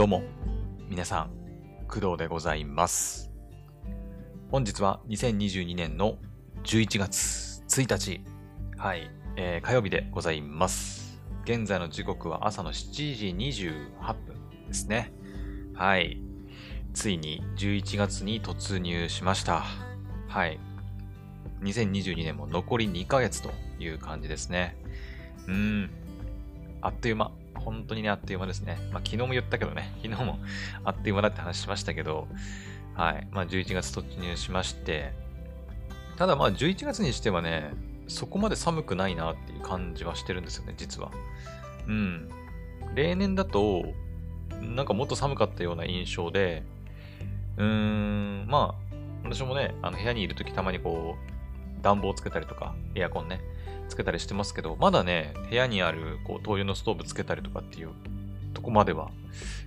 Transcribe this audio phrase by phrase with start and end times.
[0.00, 0.22] どうも、
[0.88, 1.30] 皆さん、
[1.86, 3.30] 工藤でございます。
[4.50, 6.16] 本日は2022年の
[6.64, 8.24] 11月1日、
[8.78, 11.20] はい、えー火曜日でございます。
[11.44, 13.26] 現在の時刻は朝の7時
[13.68, 15.12] 28分ですね。
[15.74, 16.22] はい。
[16.94, 19.66] ついに11月に突入しました。
[20.28, 20.58] はい。
[21.60, 24.78] 2022年も残り2ヶ月という感じですね。
[25.46, 25.90] うん。
[26.80, 27.32] あっという間。
[27.64, 28.78] 本当にね、あっという間ですね。
[28.92, 30.38] まあ、昨日も言ったけどね、 昨日も
[30.84, 32.28] あっという間だって話しましたけど、
[32.94, 33.26] はい。
[33.30, 35.12] まあ、11月突入しまして、
[36.16, 37.72] ただまあ、11月にしてはね、
[38.08, 41.10] そこまで寒くないなっていう感じはしてるんですよね、実は。
[41.86, 42.28] うん。
[42.94, 43.84] 例年だと、
[44.60, 46.64] なんかもっと寒かったような印象で、
[47.56, 48.90] うーん、まあ、
[49.24, 53.40] 私もね、あの部屋にいるときたまにこう、暖房つけたりとか、エアコンね、
[53.90, 57.90] つけたりしてますけど、まだね、部屋にあるこう灯油のストーブつけたりとかっていう
[58.54, 59.10] とこまでは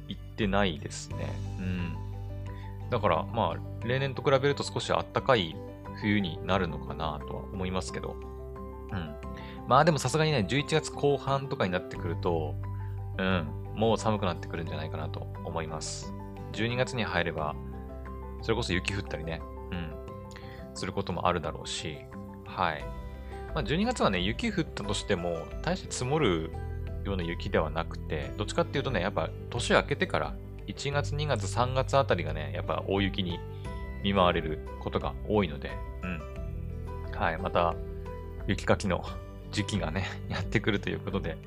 [0.07, 1.33] 行ってないですね。
[1.59, 1.95] うん。
[2.89, 5.55] だから、まあ、例年と比べると少し暖かい
[6.01, 8.15] 冬になるのかなとは思いますけど。
[8.91, 9.15] うん。
[9.67, 12.55] まあでもさすがにね、11月後半とかになってくると、
[13.17, 16.13] うん、もう寒くなってくるんじゃないかなと思います。
[16.53, 17.55] 12月に入れば、
[18.41, 21.97] それこそ雪降ったりね、うん、することもあるだろうし、
[22.45, 22.85] はい。
[23.53, 26.51] まあ、12月はね、雪降ったとしても、大して積もる
[27.03, 30.35] ような雪ではなくて、どっちかっていうとね、やっぱ年明けてから、
[30.67, 33.39] 1月、2月、3月あたりがね、やっぱ大雪に
[34.03, 35.71] 見舞われることが多いので、
[36.03, 36.21] うん。
[37.11, 37.75] はい、また、
[38.47, 39.03] 雪かきの
[39.51, 41.37] 時期がね、 やってくるということで、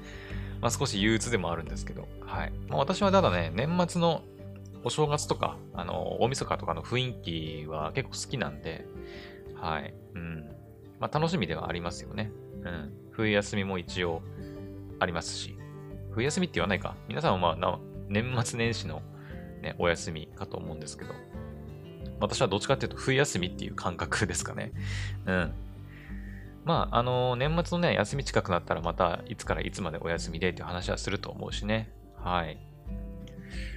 [0.60, 2.52] まあ少し憂鬱でもあるんですけど、はい。
[2.68, 4.22] まあ私はただね、年末の
[4.84, 8.86] お正月とか、あの、大晦日とかの雰囲気は結構好きなんで、
[9.56, 9.94] はい。
[10.14, 10.56] うん。
[11.00, 12.30] まあ楽しみではありますよね。
[12.62, 12.92] うん。
[13.12, 14.22] 冬休みも一応
[14.98, 15.56] ありますし、
[16.12, 16.96] 冬休みって言わないか。
[17.08, 19.02] 皆さんはまあ、年末年始の
[19.62, 21.14] ね、お休みかと思うんですけど、
[22.20, 24.72] 私はどっちかっていうと冬休みっていう感覚ですかね。
[25.26, 25.52] うん。
[26.64, 31.92] まあ、あの年末のね、休み近くなったらまたいつからいつまでお休みでっていう話はすると思うしね。
[32.16, 32.56] はい。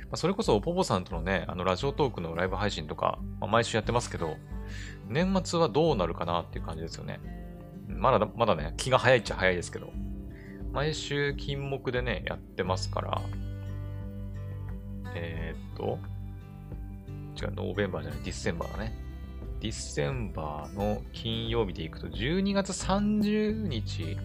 [0.10, 4.38] まあ、それこそ、ポポさんとのね、あの、ラジオトークのライブ配信とか、まあ、毎週やってますけど、
[5.10, 7.20] 年末はどうなるかなっていう感じですよね。
[7.88, 9.92] まだ、まだね、気が早いっちゃ早いですけど、
[10.72, 13.22] 毎週金目でね、やってますから、
[15.16, 16.00] えー、っと、
[17.36, 18.96] 違う、ノーベンバーじゃない、ディッセンバーだね。
[19.60, 24.18] ディッセンバーの金曜日でいくと、12月30日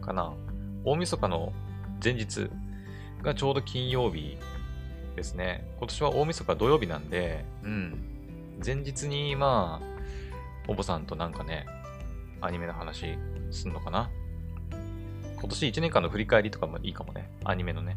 [0.00, 0.34] かな。
[0.84, 1.52] 大晦日の
[2.02, 2.50] 前日
[3.22, 4.36] がちょうど金曜日
[5.16, 5.66] ですね。
[5.78, 8.14] 今年は大晦日土曜日なんで、うん。
[8.64, 9.93] 前日に、まあ、
[10.68, 11.66] おぼさんとなんかね、
[12.40, 13.18] アニメの話
[13.50, 14.10] すんのかな？
[15.36, 17.30] 今年1年間の振り返りとかもいいかもね。
[17.44, 17.96] アニメのね。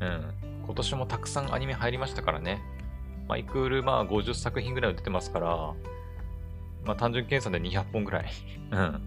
[0.00, 0.34] うん。
[0.64, 2.60] 今年もたくさんアニメ入りましたからね。
[3.28, 5.46] マイクールまあ50作品ぐらい出てますから、
[6.84, 8.30] まあ単純計算で200本ぐらい。
[8.72, 9.00] うん。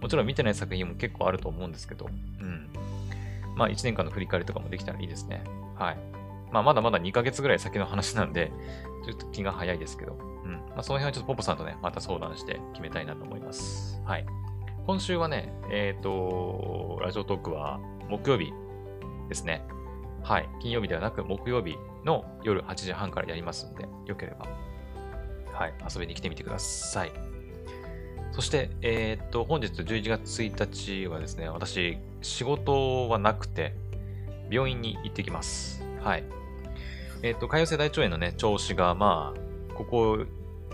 [0.00, 2.70] もちろん見てない作品も結構あると思うんですけど、うん。
[3.54, 5.44] まあ1年間の振り返りとかもできたらいいですね。
[5.76, 5.98] はい。
[6.52, 8.52] まあまだまだ2ヶ月ぐらい先の話なんで、
[9.04, 10.52] ちょっと気が早いですけど、うん。
[10.52, 14.00] まあその辺はちょっとポポさんとね、また相談して決めたいなと思います。
[14.04, 14.26] はい。
[14.86, 18.52] 今週はね、えっ、と、ラジオトークは木曜日
[19.28, 19.64] ですね。
[20.22, 20.48] はい。
[20.60, 24.46] 金曜日ではなく木曜日の夜8時半からやりますんで、よければ、
[25.52, 25.74] はい。
[25.92, 27.12] 遊びに来てみてください。
[28.32, 33.74] そして、えーっと、本日11月1日はですね、私、仕事はなくて、
[34.50, 35.84] 病院に行ってきます。
[36.00, 36.24] はい。
[37.22, 40.24] えーと、潰瘍性大腸炎のね、調子が、まあ、ここ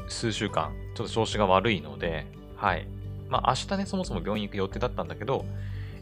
[0.08, 2.86] 数週間、ちょっと調子が悪いので、はい。
[3.28, 5.44] まあ、明日ね、そもそも病院行く予定だったんだけど、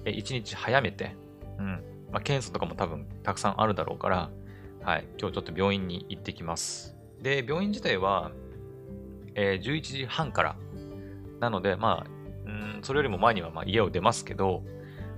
[0.05, 1.17] え1日早めて、
[1.59, 1.67] うん。
[2.13, 4.31] まあ、検査とかも多分たくさんあるだろうから、
[4.83, 5.07] はい。
[5.19, 6.95] 今日ちょっと病院に行ってきます。
[7.23, 8.31] で、病院自体は、
[9.35, 10.57] えー11時半から
[11.41, 12.11] なので、まあ、
[12.47, 14.63] うん、それよりも前にはまあ家を出ますけど、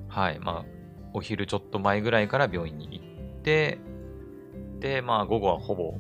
[0.08, 0.64] はい、まあ、
[1.12, 3.78] お昼ちょっと前ぐらいから病院に行って、
[4.80, 5.94] で、まあ、午後はほぼ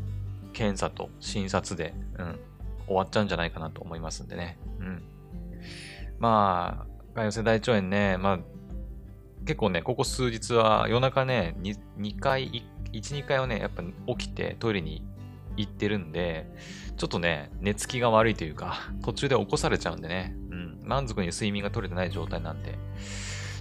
[0.52, 2.38] 検査と診察で、うん、
[2.86, 4.58] 終わっちゃうんじゃないかなと思いますんでね。
[4.80, 5.02] うん。
[6.18, 8.38] まあ、潰瘍性大腸炎ね、まあ、
[9.44, 13.82] 結構ね、ここ数日は夜中ね、2, 2回、1、2回はね、やっぱ
[14.16, 15.02] 起きてトイレに
[15.56, 16.46] 行ってるんで、
[16.96, 22.78] ちょっとね、寝つきが悪いというか、 途中で起こされちゃうんでね、うん、満足に睡眠が取れてない状態なんで、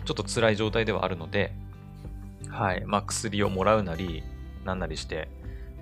[0.06, 1.53] ちょっと辛い状態ではあるので、
[2.50, 4.23] はい、まあ薬をもらうなり、
[4.65, 5.29] なんなりして、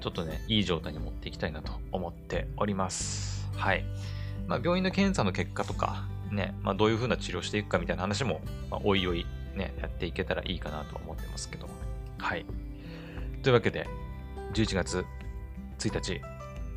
[0.02, 3.50] ちょっとね、いい状態に持っていきたいなと思っております。
[3.56, 3.86] はい。
[4.48, 9.26] まあ病院の検査の結果とか、ね、まあどういう風な治療していくかみたいな話も、まあ、おいおい
[9.56, 11.68] ね、やっていけたらいいかなと思ってますけど。
[12.18, 12.46] はい。
[13.42, 13.88] というわけで、
[14.54, 15.06] 11月
[15.80, 16.22] 1日、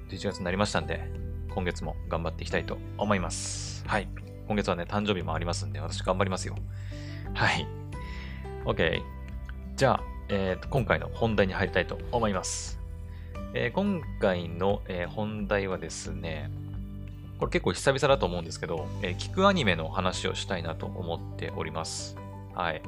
[0.08, 1.10] 11月になりましたんで、
[1.50, 3.84] 今月も頑張っていきたいと思います。
[3.86, 4.08] はい。
[4.46, 6.56] 今月はね、誕生日もありますんで、私頑張りますよ。
[7.34, 7.66] はい。
[8.64, 9.00] OK。
[9.74, 12.80] じゃあ、えー、今回の本題に入りたいと思います。
[13.54, 16.50] えー、今回の、えー、本題はですね、
[17.38, 22.16] これ結構久々だと思うんですけど、えー、聞くアニメの話をしたいなと思っております。
[22.54, 22.82] はい。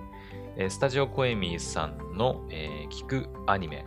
[0.57, 3.85] え、スタジオコエミーさんの、え、聞くアニメ。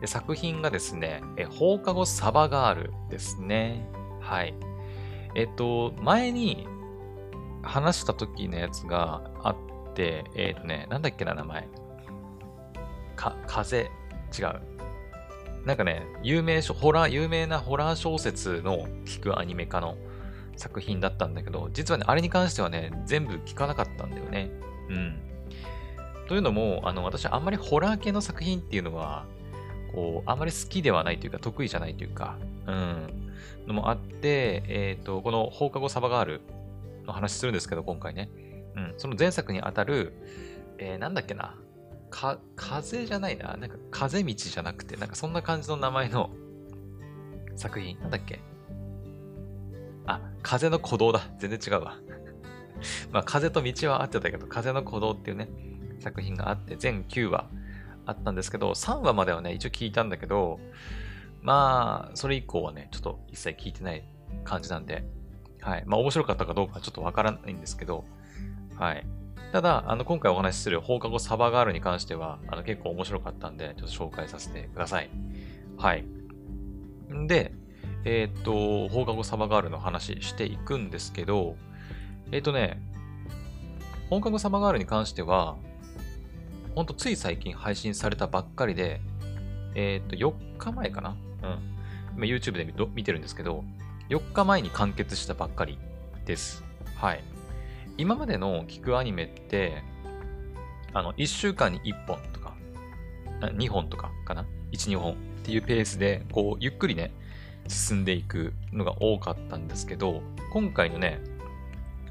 [0.00, 3.88] で作品がですね、え、放課後サバガールですね。
[4.20, 4.54] はい。
[5.34, 6.68] えっ、と、前に
[7.62, 9.56] 話した時のやつがあっ
[9.94, 11.68] て、えっ、とね、なんだっけな、名前。
[13.24, 13.90] か、風、
[14.38, 14.60] 違う。
[15.64, 19.96] なんかね、有名ホラー、有名なホラー小説の聞くアニメ化の
[20.56, 24.50] 作品だったんだけど、実はね、あれに関してはね、全部聞かなかったんだよね。
[24.90, 25.20] うん。
[26.28, 29.24] というのも、あの、私あんまりホラー系の作品っていうのは、
[29.94, 32.36] こう、あんまり好きではないというか、得意じゃないというか、
[32.66, 33.32] うん、
[33.66, 36.40] のもあって、えっ、ー、と、この放課後サバガール
[37.06, 38.28] の話するんですけど、今回ね。
[38.76, 40.12] うん、その前作にあたる、
[40.78, 41.56] えー、なんだっけな、
[42.14, 43.56] か、風じゃないな。
[43.56, 46.30] なんか風道じゃなくて、なんかそんな感じの名前の
[47.56, 47.98] 作品。
[47.98, 48.40] なんだっけ？
[50.06, 51.22] あ、風の鼓動だ。
[51.40, 51.98] 全然違うわ。
[53.10, 55.48] まあ、風と道は合ってたけど、風の鼓動っていうね、
[55.98, 57.48] 作品があって、全9話
[58.06, 60.60] あったんですけど、3話まではね、一応聞いたんだけど、
[61.42, 64.08] まあ、それ以降はね、ちょっと一切聞いてない
[64.44, 65.04] 感じなんで、
[65.60, 65.84] はい。
[65.86, 68.04] まあ、面白かったかどうかちょっとわからないんですけど、
[68.76, 69.06] はい。
[69.54, 75.08] ただ、あの、今回お話しする放課後サバガールに関しては、あの、結構面白かったんで、ちょっと紹介させてください。
[75.78, 76.04] はい。
[77.14, 77.52] んで、
[78.04, 81.54] えー、っと、放課後サバガールの話していくんですけど、
[82.32, 82.82] えー、っとね、
[84.10, 85.54] 放課後サバガールに関しては、
[86.74, 89.00] ほんとつい最近配信されたばっかりで、
[89.76, 91.10] えー、っと、4日前かな？
[91.10, 91.16] うん。
[92.16, 93.62] 今 YouTube で見てるんですけど、
[94.08, 95.78] 4日前に完結したばっかり
[96.26, 96.64] です。
[96.96, 97.22] はい。
[97.96, 99.82] 今までの聞くアニメって、
[100.92, 102.54] あの、1週間に1本とか、
[103.40, 107.12] 2本とかかな ?1、2本っていうペースで、こう、ゆっくりね、
[107.68, 111.20] 進んでいくのが多かったんですけど、今回のね、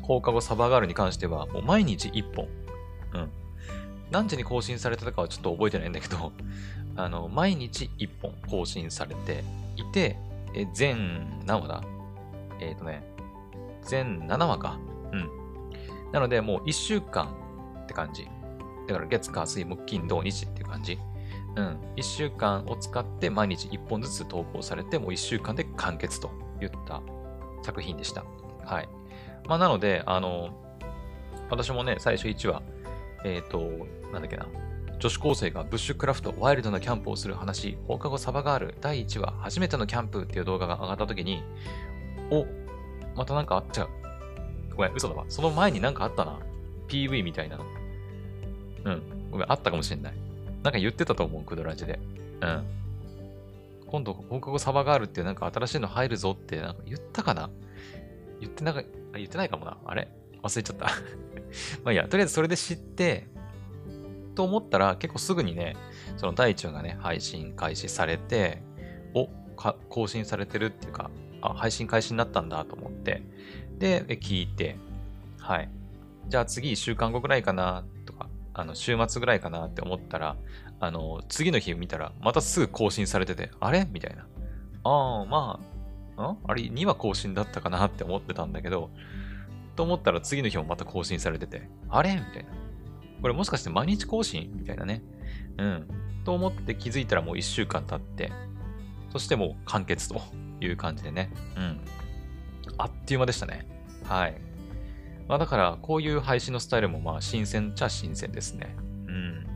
[0.02, 2.48] 放課後サバガールに関しては、もう毎日1本。
[3.14, 3.30] うん。
[4.12, 6.32] 何時に更新されてたかはちょっと覚えてないんだけど、
[6.96, 9.44] あの、毎日1本更新されて
[9.76, 10.18] いて、
[10.56, 11.84] え、全何話だ？
[12.60, 13.04] えっ、ー、とね、
[13.82, 14.78] 全7話か。
[15.12, 15.43] うん。
[16.14, 17.36] なので、もう1週間
[17.84, 18.28] って感じ。
[18.88, 20.98] だから月、火、水、木、金、土、日っていう感じ。
[21.56, 21.78] うん。
[21.96, 26.32] 1週間を使って毎日1本ずつ投稿されて、もう1週間で完結と
[26.62, 27.02] いった
[27.64, 28.24] 作品でした。
[28.64, 28.90] はい。
[29.48, 30.50] まあ、なので、あの、
[31.50, 32.62] 私もね、最初1話、
[33.26, 33.60] えっ、ー、と、
[34.12, 34.48] なんだっけな。
[35.00, 41.44] 女子高生がブッシュクラフト、ワイルドなキャンプをする話、放課後サバガール第1話、初めてのキャンプっていう動画が上がった時に、
[42.32, 42.46] お、
[43.16, 43.88] またなんか、違う、
[44.76, 45.26] ごめん、嘘だわ。
[45.30, 46.40] その前になんかあったな。
[46.88, 47.60] PV みたいな。
[48.86, 49.02] うん。
[49.32, 50.14] ごめん、あったかもしれない。
[50.64, 52.00] なんか言ってたと思う、クドラジで。
[52.42, 52.64] うん。
[53.88, 57.50] 今度、放課後サバガールってなんか新しいの入るぞってなんか言ったかな？
[58.40, 58.84] 言ってなんか、
[59.14, 59.78] 言ってないかもな。
[59.86, 60.08] あれ？
[60.42, 60.88] 忘れちゃった
[61.86, 63.28] まあいいや、とりあえずそれで知って、
[64.36, 65.76] と思ったら結構すぐにね、
[66.18, 68.62] その第1話がね、配信開始されて、
[69.14, 69.30] お、
[69.90, 73.22] 更新されてるっていうか、あ、配信開始になったんだと思って、
[73.84, 74.78] で、聞いて、
[75.40, 75.70] はい。
[76.30, 80.38] じゃあ次1週間後ぐらいかなとか、あの、週末ぐらいかなって思ったら、
[80.80, 83.86] あの、次の日見たら、またすぐ更新されてて、あれ？
[83.92, 84.26] みたいな。
[84.84, 85.60] ああ、ま
[86.18, 86.38] あ、ん？
[86.46, 88.90] あれ、2話更新だったかなって思ってたんだけど、
[89.76, 92.14] と思ったら次の日もまた更新されてて、あれ？
[92.14, 92.52] みたいな。
[93.22, 94.50] これもしかして毎日更新？
[94.56, 95.02] みたいなね。
[95.58, 95.88] うん。
[96.24, 98.32] と思って気づいたらもう1週間経って、
[99.12, 100.22] そしてもう完結と
[100.62, 101.32] いう感じでね。
[101.58, 101.82] うん。
[102.78, 103.68] あっという間でしたね。
[104.04, 104.36] はい。
[105.28, 108.76] まあだから、こういう配信のスタイルもまあ新鮮っちゃ新鮮ですね。
[109.08, 109.48] うん。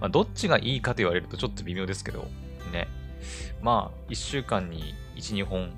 [0.00, 2.26] まあどっちがいいかと言われるとちょっと微妙ですけど、
[2.72, 2.88] ね。
[3.60, 5.72] まあ1週間に1、2本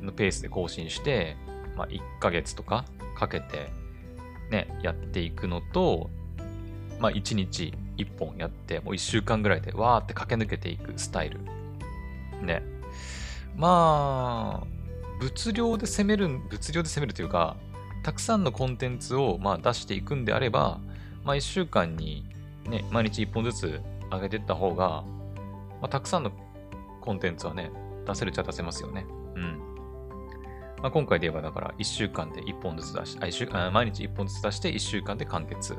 [0.00, 1.36] のペースで更新して、
[1.76, 2.84] まあ1ヶ月とか
[3.16, 3.70] かけて
[4.50, 6.10] ね、やっていくのと、
[6.98, 11.40] まあ1日1本やって、もう1週間ぐらいでわーって駆け抜けていくスタイル。
[12.42, 12.62] ね。
[13.56, 14.79] まあ、
[15.20, 17.56] 物量で攻める、物量で攻めるというか、
[18.02, 20.80] たくさんのコンテンツをまあ出していくんであれば、
[21.24, 22.24] まあ1週間に
[22.66, 25.04] ね、毎日1本ずつ上げていった方が、
[25.80, 26.32] まあ、たくさんの
[27.00, 27.70] コンテンツはね、
[28.06, 29.06] 出せるっちゃ出せますよね。
[29.34, 29.58] うん。
[30.82, 35.76] まあ、今回で言えばだから1週間で1本ずつ出し、あ週あ毎日1本ずつ出して1週間で完結。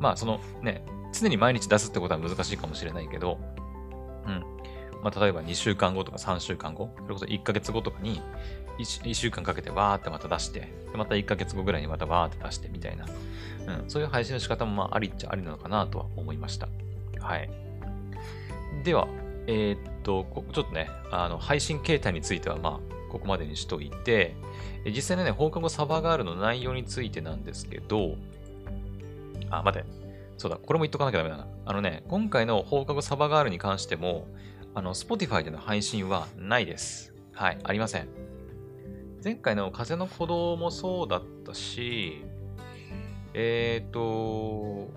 [0.00, 3.38] まあそのね、常に毎日出すってことは難しいかもしれないけど、
[4.26, 4.44] うん。
[5.02, 8.20] まあ、例えば2週間後とか3週間後、それこそ1ヶ月後とかに
[8.78, 13.06] 1、1週間かけてわーってまた出して、また1ヶ月後ぐらいにまたわーって出してみたいな、
[13.80, 16.68] うん、そういう配信の仕方もまあありっちゃありなのかなとは思いました。
[17.20, 17.50] はい。
[18.84, 19.08] では、
[19.46, 24.36] えー、っと、ちょっとね、あの、配信形態についてはまあ、ここまでにしといて、
[24.86, 28.16] 実際のね、放課後サバガールの内容についてなんですけど、
[29.50, 29.84] あ、待て。
[30.38, 31.46] そうだ、これも言っとかなきゃダメだな。
[31.66, 34.26] あのね、今回の放課後サバガールに関しても、
[34.74, 37.12] あの、Spotify での配信はないです。
[37.32, 38.08] はい、ありません。
[39.22, 42.24] 前回の風の鼓動もそうだったし、
[43.34, 44.90] えっ、ー、と、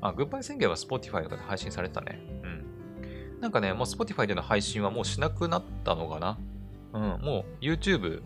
[0.00, 2.20] あ、グッバイ宣言は Spotify とかで配信されてたね。
[2.42, 3.40] うん。
[3.40, 6.38] なんかね、もう Spotify での配信はもうしなくなったのかな
[6.92, 8.22] うん、もう YouTube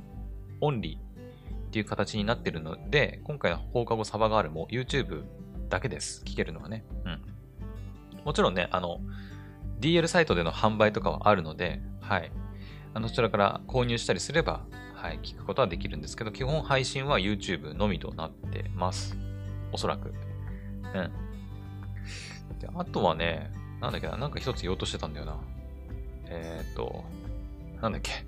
[0.61, 5.25] オンリーっていう形になってるので、今回の放課後サバガールも YouTube
[5.69, 6.23] だけです。
[6.25, 6.85] 聞けるのはね。
[7.05, 8.25] うん。
[8.25, 9.01] もちろんね、あの、
[9.81, 12.31] DL サイトでの販売とかはあるので、はい。
[12.95, 14.61] あの、そちらから購入したりすれば、
[14.95, 19.17] はい、聞くことはできるんですけど、基本配信は YouTube のみとなってます。
[19.73, 20.09] おそらく。
[20.09, 20.93] うん。
[22.59, 25.37] で、あとはね、なんだっけな、なんか一つ言おうとしてたんだよな。
[26.27, 27.05] えっ、と、
[27.81, 28.27] なんだっけ。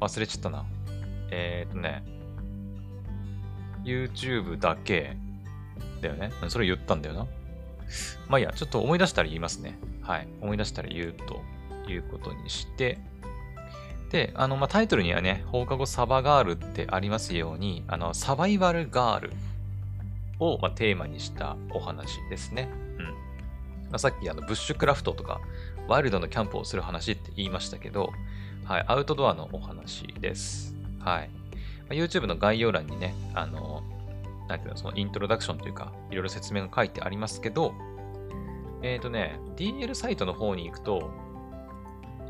[0.00, 0.64] 忘れちゃったな。
[1.30, 2.04] えっ、とね、
[3.84, 5.16] YouTube だけ
[6.00, 6.30] だよね。
[6.48, 7.26] それ言ったんだよな。
[8.28, 9.78] まあいいや、ちょっと思い出したら言いますね。
[10.02, 10.28] はい。
[10.40, 11.42] 思い出したら言うと
[11.90, 12.98] いうことにして、
[14.10, 19.32] で、あの、まあ、タイトルにはね、放課後サバガールってありますように、あの、サバイバルガール
[20.38, 22.68] を、まあ、テーマにしたお話ですね。
[22.98, 23.04] うん。
[23.06, 23.12] ま
[23.92, 25.40] あ、さっきあの、ブッシュクラフトとか、
[25.88, 28.12] ワイルドのキャンプをする話って言いましたけど、
[28.64, 30.74] はい、アウトドアのお話です。
[31.00, 31.28] はい。
[31.28, 33.82] まあ、YouTube の概要欄にね、あの、
[34.48, 37.74] なんていうの、そのイントロダクションというか、いろいろ説明が書いてありますけど、
[38.82, 41.10] えっ、ー、とね、DL サイトの方に行くと、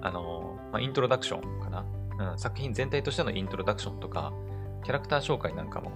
[0.00, 1.84] あの、まあ、イントロダクションかな、
[2.32, 2.38] うん。
[2.38, 4.32] 作品全体としてのイントロダクションとか、
[4.84, 5.90] キャラクター紹介なんかも、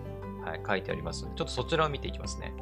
[0.44, 2.52] はい、書いてありますので、ちょっとそちらを見ていきますね。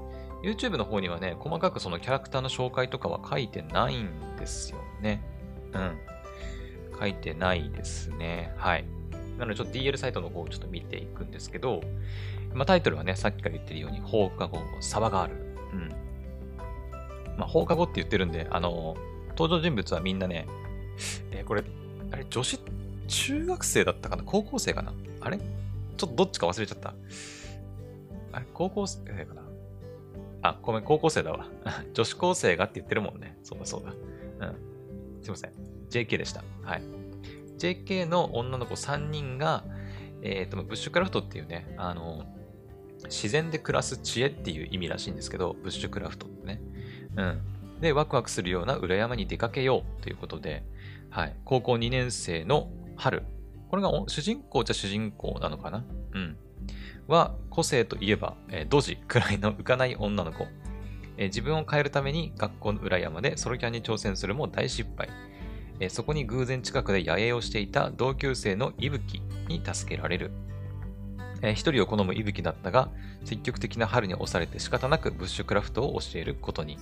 [0.42, 5.22] YouTube の方にはね、細かくそのキャラクターの紹介とかは書いてないんですよね。
[5.72, 5.98] うん。
[6.98, 8.52] 書いてないですね。
[8.56, 8.84] はい。
[9.38, 11.80] なので、ちょっと DL サイトの方をちょっと見ていくんですけど、
[12.54, 15.34] まあ、タイトルはね、さっきから言ってるように、放課後、サバガール。
[15.72, 15.88] うん。
[17.36, 18.96] まあ、放課後って言ってるんで、あの、
[19.30, 20.46] 登場人物はみんなね、
[21.30, 21.62] えー、これ、
[22.10, 22.58] あれ、女子、
[23.06, 24.22] 中学生だったかな？
[24.24, 24.92] 高校生かな？
[25.20, 25.38] あれ？
[25.38, 26.94] ちょっとどっちか忘れちゃった。
[28.32, 29.42] あれ高校生かな？
[30.42, 31.46] あ、ごめん、高校生だわ。
[31.94, 33.36] 女子高生がって言ってるもんね。
[33.42, 34.46] そうだそうだ。
[34.46, 35.22] うん。
[35.22, 35.52] すいません。
[35.90, 36.44] JK でした。
[36.62, 36.82] はい。
[37.58, 39.64] JK の女の子3人が、
[40.22, 42.24] えっ、ー、と、ブッシュクラフトっていうね、あの、
[43.04, 46.60] 自然で暮らす知恵っていう意味らしいんですけど、ブッシュクラフトってね。
[47.16, 47.40] うん。
[47.80, 50.64] で、ワクワクするような裏山に出かけようということで、
[51.10, 51.36] はい。
[51.44, 53.22] 高校2年生の春。
[53.70, 55.84] これが主人公じゃ主人公なのかな？
[56.12, 56.36] うん。
[57.06, 60.46] は、個性といえば、えー、ドジくらいの浮かない女の子。
[61.16, 65.08] えー、自分を変えるために学校の裏山でソロキャンに挑戦するも大失敗。
[65.80, 70.32] えそこに偶然近くで野営をしていた同級生の伊吹に助けられる。
[71.42, 72.88] え一人を好む伊吹だったが、
[73.24, 76.78] 積極的な春に押されて仕方なくブッシュクラフトを教えることに。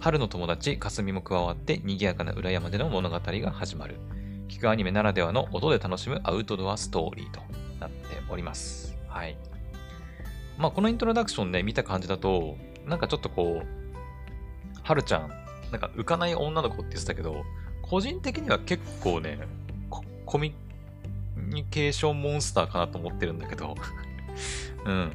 [0.00, 3.96] 春の友達、かすみも加わって賑やかな裏山での物語が始まる。
[4.48, 7.40] 聞くアニメならではの音で楽しむアウトドアストーリーと
[7.80, 7.96] なって
[8.28, 8.96] おります。
[9.08, 9.36] はい。
[10.58, 13.66] まあ、このイントロダクションね、見た感じだと、なんかちょっとこう、
[14.82, 15.30] 春ちゃん、
[15.70, 17.44] なんか浮かない女の子って言ってたけど、
[17.80, 19.38] 個人的には結構ね、
[20.26, 20.54] コミュ
[21.54, 23.74] ニケーションモンスターかなと思ってるんだけど
[24.84, 25.12] うん。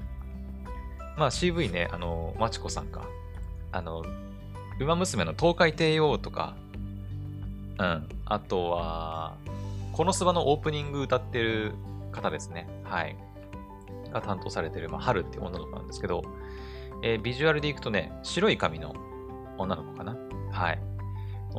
[1.17, 3.01] まあ CV ね、あの、まちこさんか。
[3.71, 4.03] あの、
[4.79, 6.55] 馬娘の東海帝王とか、
[7.79, 8.09] うん。
[8.25, 9.35] あとは、
[9.93, 11.73] このスバのオープニング歌ってる
[12.11, 12.67] 方ですね。
[12.83, 13.15] はい。
[14.11, 16.23] が担当されてる、まあ、春っていう女の子なんですけど、
[17.03, 18.95] えー、ビジュアルでいくとね、白い髪の
[19.57, 20.15] 女の子かな。
[20.51, 20.79] はい。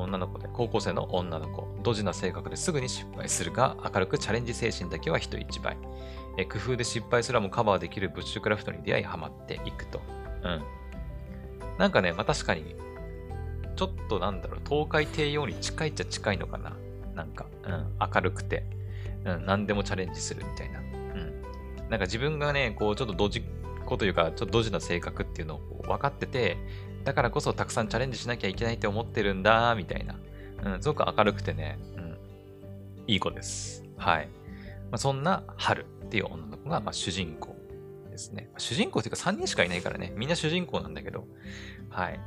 [0.03, 5.77] 女の子で、高校生の女の子、ドジな性格ですぐに失敗するが、明るくチャレンジ精神だけは人一倍。
[6.37, 10.01] え工夫で失敗すらもカバーできるブッシュクラフトに出会いハマっていくと。
[10.43, 10.63] うん。
[11.79, 12.77] なんかね、まあ、確かに、
[13.77, 16.77] ちょっとなんだろう、東海帝王に近いっちゃ近いのかな。
[17.15, 18.65] なんか、うん、明るくて、
[19.25, 20.81] うん、何でもチャレンジするみたいな。
[20.81, 21.43] うん。
[21.89, 23.43] なんか自分がね、こう、ちょっとドジっ
[23.85, 26.57] 子というか、ちょっとドジな性格っていうのを分かってて、
[27.05, 30.17] だからこそたくさんチャレンジしなきゃいけないって思ってるんだ、みたいな。
[30.65, 32.19] うん、すごく明るくてね、うん、
[33.07, 33.85] いい子です。
[33.97, 34.29] はい。
[34.91, 37.57] まあ、そんな春っていう女の子が、まあ、主人公
[38.11, 38.51] ですね。
[38.59, 41.27] 主人公っていうか3人しかいないからね、みんな主人公なんだけど、
[41.89, 42.21] はい。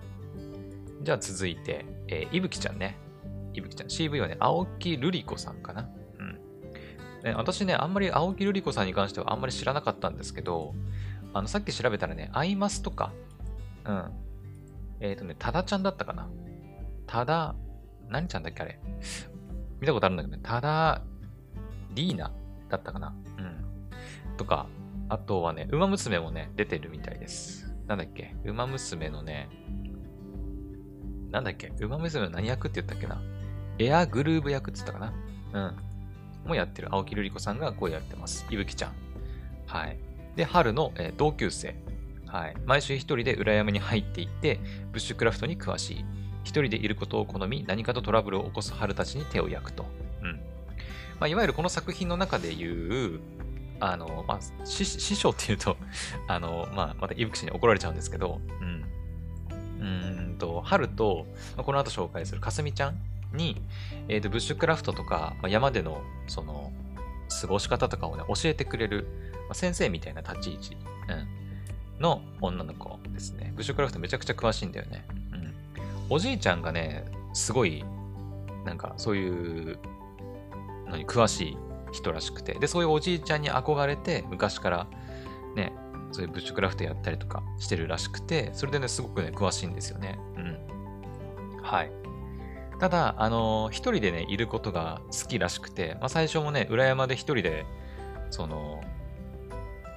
[1.01, 2.98] じゃあ続いて、えー、いぶきちゃんね。
[3.54, 3.88] いぶきちゃん。
[3.88, 5.90] CV はね、青木瑠璃子さんかな。
[6.20, 6.40] うん。
[7.24, 10.74] ね、私ね、あんまり青木瑠璃子さんに関してはあんまり知らなかったんですけど、
[11.34, 13.12] あの、さっき調べたらね、アイマスとか、
[13.86, 14.12] うん。
[15.01, 16.29] えっ、ー、とね、ただちゃんだったかな。
[17.08, 17.55] ただ、
[18.08, 18.79] 何ちゃんだっけあれ。
[19.79, 21.01] 見たことあるんだけどね、ただ、
[21.93, 22.31] リーナ
[22.70, 23.13] だったかな。
[23.38, 24.38] うん。
[24.38, 24.67] とか、
[25.10, 27.74] あとはね、馬娘もね、出てるみたいです。
[27.88, 28.36] なんだっけ？
[28.46, 29.50] 馬娘のね、
[31.31, 31.74] なんだっけ？
[31.81, 33.22] 馬娘の何役って言ったっけな？
[33.79, 35.13] エアグルーブ役って言ったかな？
[35.53, 36.48] うん。
[36.48, 38.46] もやってる青木瑠璃子さんが声やってます。
[38.50, 38.93] いぶきちゃん。
[39.67, 39.98] はい。
[40.36, 41.75] で、春の、えー、同級生。
[42.31, 42.55] はい。
[42.65, 44.59] 毎週一人で裏山に入っていって、
[44.93, 46.05] ブッシュクラフトに詳しい。
[46.43, 49.85] 一人でいることを好み、何かとトラブルを起こす春たちに手を焼くと。
[50.21, 50.39] うん。
[51.19, 52.69] まあ、いわゆるこの作品の中で言
[53.15, 53.19] う、
[53.81, 55.75] あの、まあ、師匠っていうと
[56.27, 58.85] あの、まあ、またイブキ氏に怒られちゃうんですけど、うん。
[59.81, 59.83] う
[60.31, 62.95] んと、春と、まあ、この後紹介するかすみちゃん
[63.33, 63.61] に、
[64.07, 66.71] えっ、ー、と、ブッシュクラフトとか、まあ、山での、その、
[67.41, 70.77] 過ごし方とかをね、教えてくれる、まあ、先生みたいな立ち位置、
[71.09, 71.40] うん、
[72.01, 73.53] の女の子ですね。
[73.55, 75.05] ブッシュクラフトめちゃくちゃ詳しいんだよね。
[75.34, 75.53] うん。
[76.10, 77.86] おじいちゃんがね、すごい、
[78.65, 79.29] なんか、そうい
[79.74, 79.79] う
[80.89, 81.58] のに詳しい
[81.91, 84.88] 人らしくて、で、そういうおじいちゃんに憧れて、昔から
[85.55, 85.74] ね、
[86.12, 90.20] そういうブッシュクラフトやったりとかしてるらしくて、それでね、すごくね、詳しいんですよね。
[90.36, 91.62] うん。
[91.63, 91.91] はい。
[92.79, 97.65] ただ、あのー、一人でね、いることが好きらしくて、まあ、最初もね、裏山で一人で、
[98.31, 98.81] その、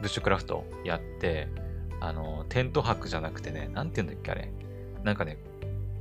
[0.01, 1.49] ブッシュクラフトやって、
[2.07, 4.51] あの、テント泊じゃなくてね、なんて言うんだっけ、あれ。
[5.03, 5.39] なんかね、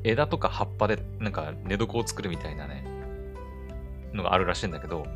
[0.03, 2.85] 枝とか葉っぱで、なんか寝床を作るみたいなね、
[4.13, 5.07] のがあるらしいんだけど、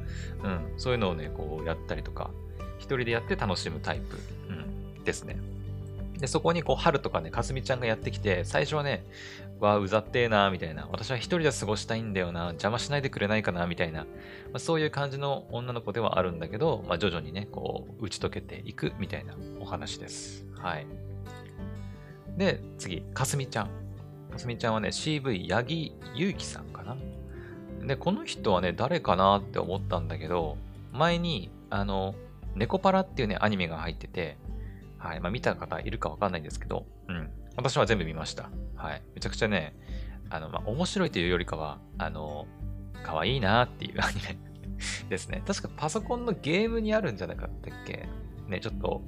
[0.44, 2.32] うん、そういうのをね、こうやったりとか、
[2.78, 4.18] 一人でやって楽しむタイプ、
[4.50, 5.38] うん、ですね。
[6.20, 9.06] で、そこにこう、春とかね、かすみちゃんがやってきて、最初はね、
[9.60, 10.88] わあうざってえなみたいな。
[10.92, 12.48] 私は一人で過ごしたいんだよな。
[12.48, 14.02] 邪魔しないでくれないかなみたいな。
[14.04, 14.08] ま
[14.56, 20.47] あ、そういう感じの女の子ではあるんだけど、まあ、徐々にね、こう、打ち解けていくみたいなお話です。
[20.68, 20.88] はい。
[22.38, 23.70] で、次、かすみちゃん。
[24.32, 26.98] かすみちゃんはね、CV 八木ゆうきさんかな。
[27.88, 30.58] で、この人はね、誰かなって思ったんだけど、
[30.92, 32.16] 前に、あの、
[32.56, 34.38] 猫パラっていうね、アニメが入ってて、
[34.98, 35.20] はい。
[35.22, 37.30] まあ、見た方いるかわかんないんですけど、うん。
[37.56, 38.50] 私は全部見ました。
[38.76, 39.02] はい。
[39.16, 39.74] めちゃくちゃね、
[40.30, 42.46] あの、まあ、面白いというよりかは、あの、
[43.04, 44.38] 可愛いなっていう アニメ
[45.08, 45.44] ですね。
[45.48, 48.10] 確かパソコンのゲームにあるんじゃなかったっけ？
[48.48, 49.02] ね、ちょっと、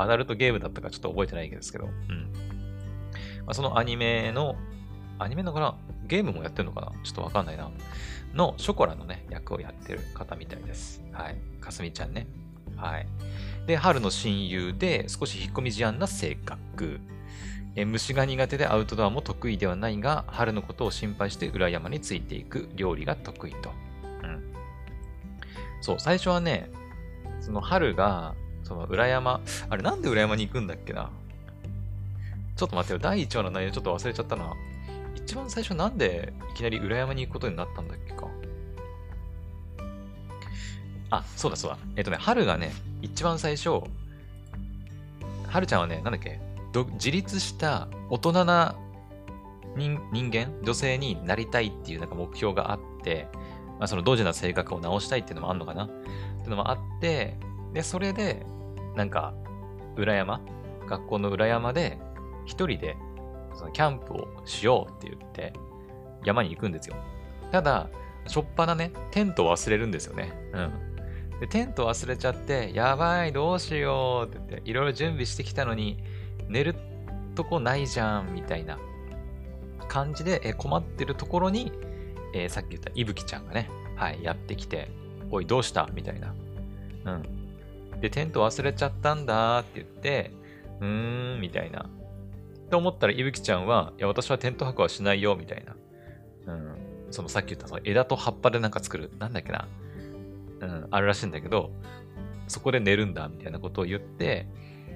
[0.00, 1.92] アダルトゲームだったかちょっと覚えてないんですけど、うん。
[3.44, 4.56] まあ、そのアニメの、
[5.18, 6.92] アニメのかなゲームもやってるのかな？
[7.02, 7.70] ちょっとわかんないな。
[8.34, 11.02] のショコラのね、役をやってる方みたいです。
[11.12, 11.36] はい。
[11.60, 12.26] かすみちゃんね。
[12.76, 13.06] はい。
[13.66, 17.00] で、春の親友で少し引っ込み思案な性格。
[17.74, 23.72] え虫が苦手でアウトドアも得意ではないが、春のことを心配して裏山についていく料理が得意と。
[24.22, 24.52] うん。
[25.80, 26.70] そう、最初はね、
[27.40, 28.34] その春が、
[28.68, 31.10] その裏山、あれなんで裏山に行くんだっけな？
[32.54, 34.52] ちょっと待ってよ、第1話の内容ちょっと忘れちゃったな。
[35.16, 38.28] 一番最初なんでいきなり裏山に行くことになったんだっけか？
[41.10, 41.78] あ、そうだそうだ。
[41.96, 43.80] えっとね、春がね、一番最初、
[45.46, 46.38] 春ちゃんはね、なんだっけ、
[46.94, 48.76] 自立した大人な
[49.76, 53.28] 人間、女性になりたいっていうなんか目標があって、
[53.78, 55.84] まあ、そのドジな性格を直したいっていうのもあるのかな？
[55.84, 55.94] って
[56.44, 57.36] いうのもあって、
[57.72, 58.44] で、それで、
[58.98, 59.32] なんか、
[59.96, 60.40] 裏山？
[60.88, 61.98] 学校の裏山で、
[62.46, 62.96] 一人で
[63.54, 65.52] そのキャンプをしようって言って、
[66.24, 66.96] 山に行くんですよ。
[67.52, 67.88] ただ、
[68.26, 70.32] しょっぱなね、テントを忘れるんですよね。
[70.52, 71.40] うん。
[71.40, 76.02] で、テント忘れちゃって、やばい、どうしようって言って、いろいろ準備してきたのに、
[76.48, 76.74] 寝る
[77.36, 78.78] とこないじゃん、みたいな
[79.86, 81.70] 感じで、え困ってるところに、
[82.34, 84.90] えー、さっき言ったいぶきちゃんがね、はい、やってきて、
[85.30, 85.88] おい、どうした？
[85.94, 86.34] みたいな。
[87.04, 87.37] うん。
[88.00, 90.30] で、テント忘れちゃったんだって言って、
[90.80, 91.82] うーん、みたいな。
[91.82, 96.54] って思ったら、いぶきちゃんは、いや、私はテント泊はしないよ、みたいな。
[96.54, 96.76] うん。
[97.10, 99.66] そのさっき言ったその枝と葉っぱでなんか作る、なんだっけな。
[100.60, 101.70] うん、あるらしいんだけど、
[102.48, 104.46] そこで寝るんだ、みたいなことを言って、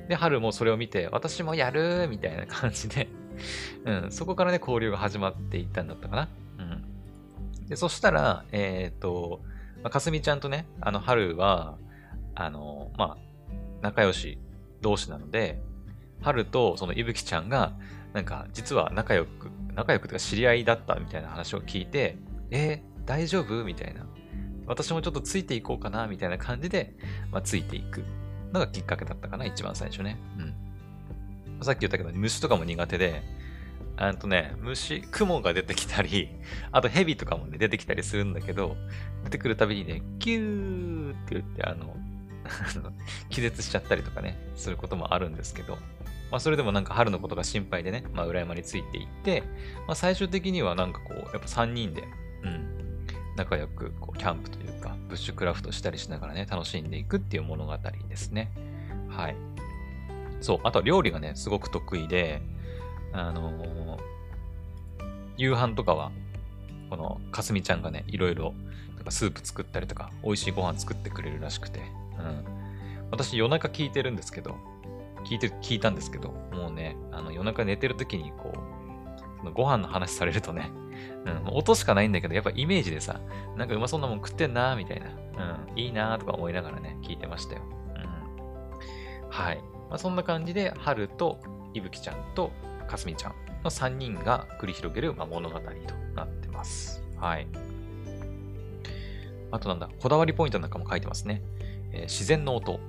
[0.09, 3.09] で、春もそれを見て、私もやるみたいな感じで
[3.85, 6.29] うん、そこからね、交流が始まっていったんだったかな。
[6.59, 7.69] うん。
[7.69, 9.41] で、そしたら、えっ、ー、と、
[9.83, 11.77] ま、かすみちゃんとね、あの、春は、
[12.35, 13.19] あの、まあ、
[13.81, 14.39] 仲良し
[14.81, 15.61] 同士なので、
[16.21, 17.75] 春とそのいぶきちゃんが、
[18.13, 22.19] なんか、実は仲良く、仲良くというか知り合いだったみたいな話を聞いて、
[22.51, 24.07] えー、大丈夫みたいな。
[24.67, 26.95] 私もちょっとついていこうかなみたいな感じで、
[27.31, 28.05] まあ、ついていく
[28.53, 30.19] のがきっかけだったかな、一番最初ね。
[30.39, 30.43] う
[31.61, 31.65] ん。
[31.65, 33.23] さっき言ったけど、虫とかも苦手で、
[33.97, 36.29] あとね、虫、雲が出てきたり、
[36.73, 38.77] あと蛇とかもね、出てきたりするんだけど、
[39.25, 41.97] 出てくるたびにね、キューって言って、あの、
[43.31, 45.77] 気絶しちゃったりとかね、することもあるんですけど、
[46.31, 49.43] まあ、それでもなんか春のことが心配でね、まあ、裏山についていって、
[49.87, 52.05] まあ、最終的にはなんかこう、やっぱ3人で、
[52.43, 57.77] うん、仲良くこうキャンプというか、ブッシュクラフトしたりしながらね、楽しんでいくっていう物語
[58.09, 58.51] ですね。
[59.09, 59.37] はい。
[60.41, 62.43] そう、あとは料理がね、すごく得意で、
[63.13, 64.01] あのー、
[65.37, 66.13] 夕飯とかは、
[66.93, 68.53] このかすみちゃんがね、いろいろ、
[69.09, 71.81] スープ作ったりとか、美味しいご飯作ってくれるらしくて、
[72.19, 72.45] うん。
[73.11, 74.57] 私夜中聞いてるんですけど、
[75.25, 80.71] 聞いて、聞いたんですけど、もうね、あの夜中寝てる時にこう、そのご飯の話されるとね、
[81.25, 83.23] うん、音しかないんだけど、やっぱイメージでさ、
[83.57, 85.07] なんかうまそうなもん食ってんなみたいな、
[85.71, 87.63] うん、いいなとか思いながらね、聞いてましたよ。
[87.97, 89.31] うん。
[89.31, 89.57] はい。
[89.89, 91.41] まあ、そんな感じで、春と
[91.73, 92.53] いぶきちゃんと
[92.87, 95.65] かすみちゃんの3人が繰り広げる、まあ、物語と
[96.15, 97.03] なってます。
[97.19, 97.47] はい。
[99.51, 101.43] あとなんだ、こだわりポイントなんかも書いてますね。
[101.93, 102.81] えー、自然の音。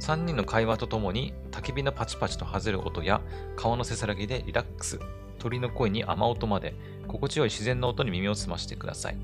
[0.00, 3.22] 3人の会話とともに焚き火のパチパチと外れる音や
[3.56, 5.00] 川のせさらぎでリラックス、
[5.38, 6.74] 鳥の声に雨音まで
[7.06, 9.16] 心地よい自然の音に耳を澄ましてください。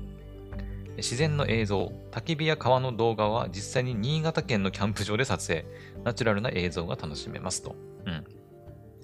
[0.97, 5.65] 自然の映像、焚き火や川の動画は実際に新潟県のキャンプ場で撮影、
[6.03, 7.75] ナチュラルな映像が楽しめますと。
[8.05, 8.25] うん。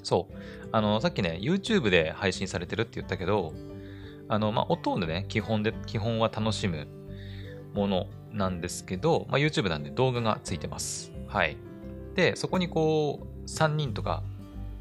[0.04, 0.36] そう。
[0.72, 3.54] あの、さっきね、YouTube で配信されてるって言ったけど、
[4.30, 6.88] あの、まあ、音でね、基本で、基本は楽しむ
[7.74, 11.12] ものなんですけど、まあ、YouTube なんで動画がついてます。
[11.28, 11.58] はい。
[12.16, 14.24] で、そこにこう、3人とか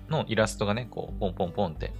[0.08, 1.92] のイラストがね、こう、ポンポンポンって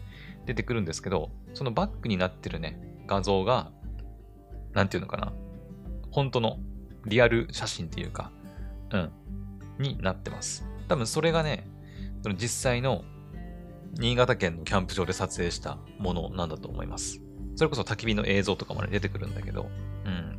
[0.47, 3.71] 出てくるんですけど、そのバックになってるね、画像が、
[4.73, 5.33] なんていうのかな。
[6.11, 6.59] 本当の
[7.05, 8.31] リアル写真っていうか、
[8.91, 9.13] うん、
[9.79, 10.67] になってます。
[10.89, 11.67] 多分それがね、
[12.23, 13.05] その実際の
[13.99, 17.26] 新潟県のキャンプ場で撮影したものなんだと思います。
[17.57, 19.69] それこそ焚き火の映像とかもね、出てくるんだけど、
[20.05, 20.39] うん。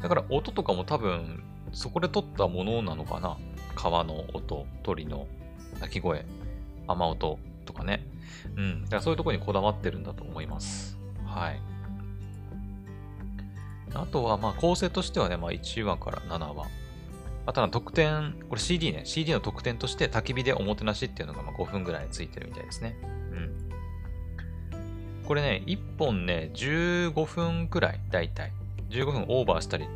[0.00, 3.38] だから音とかも多分、そこで撮ったものなのかな
[3.74, 5.26] 川の音、鳥の
[5.80, 6.26] 鳴き声、
[6.88, 8.06] 雨音とかね。
[8.56, 8.82] うん。
[8.84, 10.98] だからそういうとこにこだわってるんだと思います。
[11.24, 11.60] はい。
[13.94, 16.66] あとは、まあ構成としてはね、まあ1話から7話。
[17.44, 22.96] あとは特典、これ CD ね、CD の特典として焚き火でおもてなしっていうのがま5分ぐらいついてるみたいですね。
[23.32, 23.41] うん。
[25.26, 28.52] これね、1本ね、15分くらい、だいたい。
[28.90, 29.86] 15分オーバーしたり、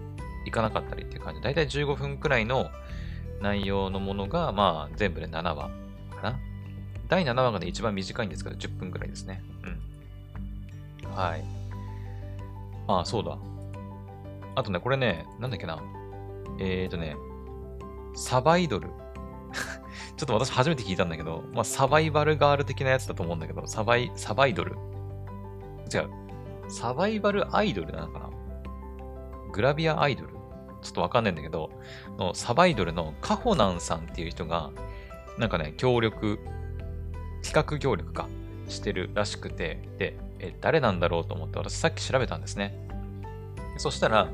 [0.47, 2.71] いかなかったりっていう感じ、だいたい15分くらいの
[3.41, 5.71] 内容のものが、まあ、全部で7話
[6.11, 6.39] かな。
[7.09, 9.43] 第7話がね、一番短いんですけど、10分くらいですね。
[9.62, 11.11] うん。
[11.11, 11.45] はい。
[12.89, 13.37] ああ、そうだ。
[14.55, 15.83] あとね、これね、なんだっけな。
[16.59, 17.17] えーとね、
[18.15, 18.89] サバイドル。
[20.17, 24.77] ちょっと私初めて聞いたんだけど、まあ、サバイバルガール的なやつだと思うんだけど、サバイ、サバイドル。
[25.92, 26.11] 違う。
[26.68, 28.31] サバイバルアイドルなのかな？
[29.53, 30.29] グラビアアイドル？
[30.83, 31.70] ちょっとわかんないんだけど、
[32.18, 34.70] のサバイドルのカホナンさんっていう人が、
[35.38, 36.38] なんかね、協力、
[37.42, 38.29] 企画協力か、
[38.68, 42.77] してるらしくて、で、え、誰なんだろうと思って私さっき調べたんですね。
[43.79, 44.29] そしたら、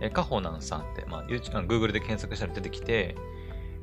[0.00, 3.14] えカホナンさんって、まあ、Google で検索したら出てきて、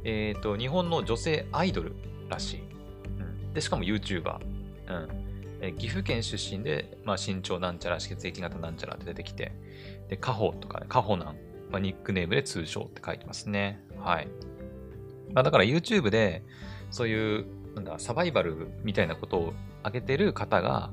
[0.03, 1.93] えっ、ー、と、日本の女性アイドル
[2.29, 2.61] らしい。
[3.19, 4.39] うん、で、しかも YouTuber。
[4.87, 5.20] うん
[5.61, 9.53] え岐阜県出身で、まあ、身長なんちゃら、血液型なんちゃらって出てきて、
[10.09, 11.35] で、カホとか、ね、カホナン、
[11.69, 13.79] まあ、ニックネームで通称って書いてますね。
[13.99, 14.27] はい。
[15.33, 16.43] まあ、だから YouTube で、
[16.89, 17.45] そういう、
[17.75, 19.53] なんだ、サバイバルみたいなことを
[19.85, 20.91] 上げてる方が、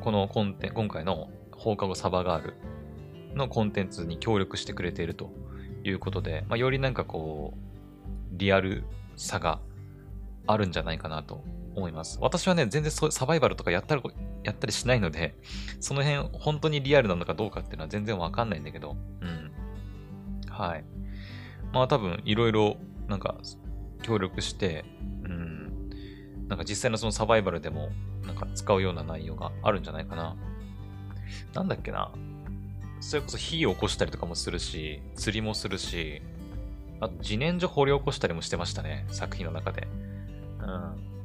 [0.00, 2.54] このコンテン今回の放課後サバガール
[3.34, 5.30] のコンテンツに協力してくれていると
[5.84, 7.58] いうことで、まあ、よりなんかこう、
[8.32, 8.84] リアル
[9.16, 9.60] さが
[10.46, 11.44] あるんじゃないかなと
[11.76, 12.18] 思います。
[12.20, 14.02] 私はね、全然そうサバイバルとかやったり
[14.42, 15.36] やったりしないので、
[15.78, 19.52] その辺本当にリアルなのかどうかっていうのは全然わかんないんだけど、うん。
[20.50, 20.84] はい。
[21.72, 22.76] まあ多分いろいろ
[23.08, 23.36] なんか
[24.02, 24.84] 協力して、
[25.24, 25.90] うん。
[26.48, 27.90] なんか実際のそのサバイバルでも
[28.24, 30.36] なんか使うような内容があるんじゃないかな。
[31.54, 32.10] なんだっけな。
[33.00, 36.22] それこそ火を起こしたりとかもするし、釣りもするし、
[37.00, 39.86] あと自然薯掘り起こしたりもしてましたね、作品の中で。
[40.60, 41.15] うん。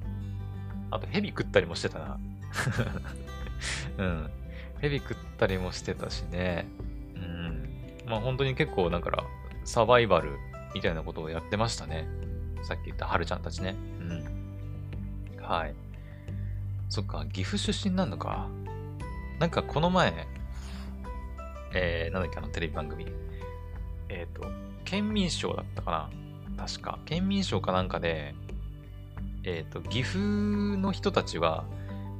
[0.91, 2.19] あと蛇食ったりもしてたな。
[3.97, 4.29] うん。
[4.81, 6.67] 蛇食ったりもしてたしね。
[7.15, 7.69] うん。
[8.05, 9.23] まあ本当に結構だから
[9.63, 10.37] サバイバル
[10.75, 12.07] みたいなことをやってましたね。
[12.63, 13.75] さっき言った春ちゃんたちね。
[13.99, 15.41] うん。
[15.41, 15.75] はい。
[16.89, 18.49] そっか、岐阜出身なのか。
[19.39, 20.27] なんかこの前、
[21.73, 23.07] えー、なんだっけ、あのテレビ番組。
[24.09, 24.47] えっ、ー、と、
[24.83, 26.09] 県民賞だったか
[26.57, 26.99] な確か。
[27.05, 28.35] 県民賞かなんかで、
[29.43, 31.65] えっ、ー、と、岐阜の人たちは、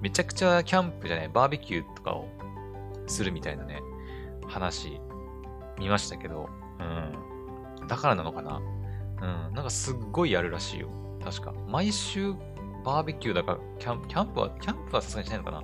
[0.02, 2.28] めちゃくちゃキャンプじゃない、バーベキューとかを
[3.08, 3.82] するみたいなね、
[4.48, 5.00] 話、
[5.78, 7.88] 見ましたけど、うん。
[7.88, 8.62] だからなのかな
[9.22, 9.54] うん。
[9.54, 10.90] なんかすっごいやるらしいよ。
[11.24, 11.54] 確か。
[11.68, 12.34] 毎週
[12.84, 15.62] バーベキューだから、キャンプ、キャンプは、キャンプはさすがにしないのかな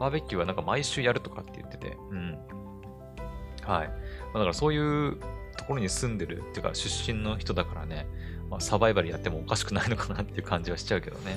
[0.00, 2.38] バーベキューはなんか毎週やるとかって言ってて、うん。
[3.62, 3.88] はい。
[4.32, 5.18] だからそういう
[5.56, 8.06] ところに住んでるっていうか出身の人だからね、
[8.50, 11.36] まあ、サバイバルやってもおかしくないのかなっていう感じはしちゃうけどね。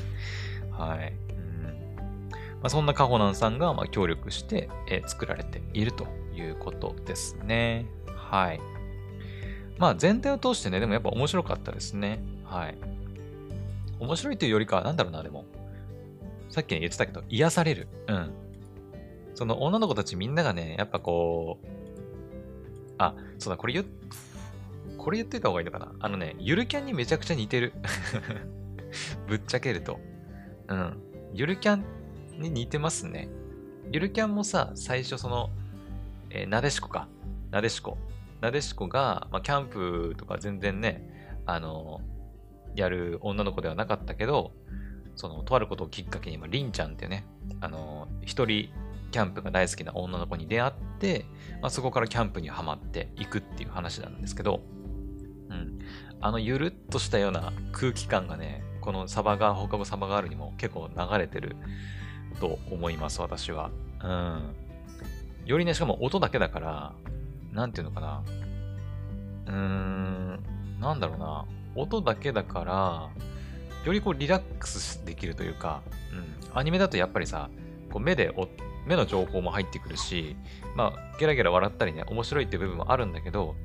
[0.72, 1.14] はい。
[1.30, 7.86] うんまあ、そんなカホナンさんがまあ協力して、えー作られているということですね。
[8.16, 8.60] はい。
[9.78, 12.24] まあ全体を通してね、でもやっぱ面白かったですね。
[12.44, 12.78] はい。
[14.00, 15.46] 面白いというよりかは、なんだろうな、でも。
[16.50, 17.88] さっき言ってたけど、癒される。
[18.08, 18.32] うん。
[19.36, 21.68] その女の子たちみんながね、やっぱこう、
[22.98, 23.86] あ、そうだ、これ言っ、
[25.08, 25.94] これ言っといた方がいいのかな？
[26.02, 27.72] あのね、ゆるキャンにめちゃくちゃ似てる。
[29.26, 30.02] ぶっちゃけると。
[30.68, 31.02] うん。
[31.34, 31.86] ゆるキャン
[32.42, 33.30] に似てますね。
[33.90, 35.50] ゆるキャンもさ、最初その、
[36.30, 37.08] えーなでしこか。
[37.52, 37.98] なでしこ。
[38.42, 42.02] なでしこが、まあ、キャンプとか全然ね、あの
[42.76, 44.52] やる女の子ではなかったけど、
[45.16, 47.26] その、とあることをきっかけに、まあ、りんちゃんっていうね、
[47.62, 48.70] あの一人
[49.12, 51.24] キャンプが大好きな女の子に出会って、
[51.62, 54.60] まあ、そこからキャンプにはまっていくっていう話なんですけど、
[55.50, 55.80] うん。
[56.20, 61.56] あのゆるっとしたような空気感がね、このサバガー、放課後サバガールにも結構流れてる
[62.40, 63.70] と思います、私は。
[64.04, 64.56] うん。
[65.46, 66.94] よりね、しかも音だけだから、
[67.52, 68.24] なんていうのかな。
[69.48, 70.44] うーん、
[70.80, 71.46] なんだろうな。
[71.76, 73.10] 音だけだから、
[73.86, 75.82] よりこうリラックスできるというか、
[76.14, 76.58] うん。
[76.58, 77.50] アニメだとやっぱりさ、
[77.92, 78.48] こう目でお、
[78.86, 80.36] 目の情報も入ってくるし、
[80.76, 83.56] まあ、ゲラゲラ笑ったりね、面白いっていう部分もあるんだけど、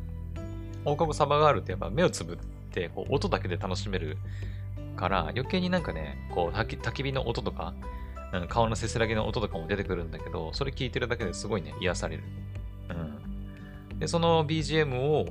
[0.85, 2.37] 放課後サバガールってやっぱ目をつぶっ
[2.73, 4.17] て、こう音だけで楽しめる
[4.97, 7.75] から、余計になんかね、こう焚き焚き火の音とか、
[8.33, 12.23] うん顔のせせらぎの音とかも出てくるんだけど、それ聞いてるだけですごいね、癒される。
[13.91, 13.99] うん。
[13.99, 15.27] で、その BGM を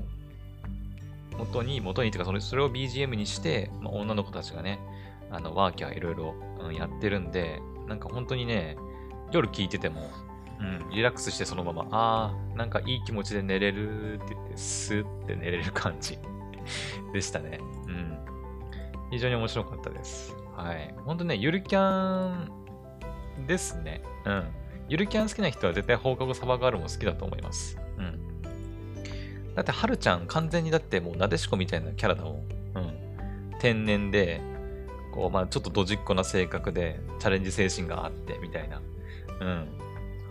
[1.38, 4.80] 元に、元にっていうかそれ、それを BGM にして、まあ、女の子たちがね、
[5.32, 6.36] あの、ワーキャーいろいろ
[6.72, 8.78] やってるんで、なんか本当にね、
[9.32, 10.10] 夜聞いてても、
[10.62, 16.20] うん、リラックスしてそのまま、あー、なんかいい気持ちで寝れるって言って、スーって寝れる感じ
[17.14, 17.60] でしたね。
[17.88, 18.18] うん。
[19.10, 20.36] 非常に面白かったです。
[20.56, 20.94] はい。
[21.04, 24.04] ほんとね、ゆるキャンですね。
[24.26, 24.44] うん。
[24.88, 27.78] ゆるキャン好きな人は絶対放課後サバガールも好きだと思います。
[27.98, 28.42] うん。
[29.56, 32.34] だって、はるちゃん完全にだってもうなでしこみたいなキャラだもん。
[32.34, 33.60] うん。
[33.60, 34.42] 天然で、
[35.12, 38.82] こう、まあちょっとドジっ子な性格で、チャレンジ精神があって、みたいな。
[39.40, 39.68] うん。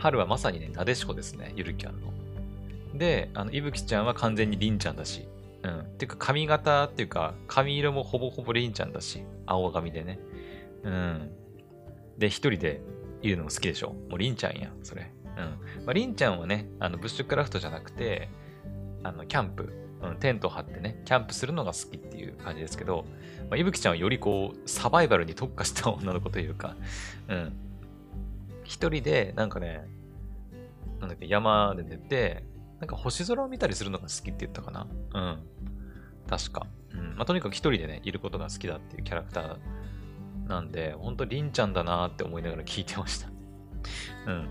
[0.01, 2.99] 春はまさにね、なでしこですね、ゆるキャンの。
[2.99, 5.29] で、あの、いぶきちゃんは完全にりんちゃんだし。
[5.63, 5.85] うん。
[5.99, 9.23] ていうか、髪型っていうか、髪色もほぼほぼりんちゃんだし。
[9.47, 10.19] 青髪でね。
[10.85, 11.31] うん。
[12.19, 12.81] で、一人で
[13.21, 13.91] いるのも好きでしょ。
[14.09, 15.13] もうりんちゃんや、それ。
[15.37, 15.85] うん。
[15.85, 18.31] ま、りんちゃんはね、あの、ブッシュクラフトじゃなくて、
[19.03, 19.73] あの、キャンプ。
[20.03, 23.05] うん、テント張ってね、キャンプするのが好きっていう感じですけど、
[23.51, 26.75] まあ、いぶきちゃんはよりこう、サバイバルに特化した女の子というか、
[27.29, 27.53] うん。
[28.71, 29.85] 一人で、なんかね、
[31.01, 32.45] なんだっけ、山で寝て、
[32.79, 34.87] なんか星空を見たりするのが好きって言ったかな？
[35.13, 35.43] うん。
[36.29, 36.69] 確か。
[36.93, 37.17] うん。
[37.17, 39.57] まあ、とにかく一人でね、いることが好きだっていうキャラクター
[40.49, 43.29] なんで、ほんとりんちゃんだなーって思いながら聞いてました。
[44.29, 44.49] うん。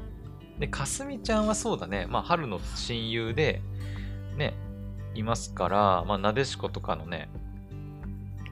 [0.59, 2.05] で、かすみちゃんはそうだね。
[2.09, 3.61] まあ、春の親友で、
[4.35, 4.53] ね、
[5.15, 7.29] いますから、まあ、なでしことかのね、